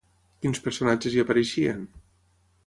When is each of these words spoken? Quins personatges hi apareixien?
Quins 0.45 0.61
personatges 0.67 1.17
hi 1.17 1.21
apareixien? 1.25 1.85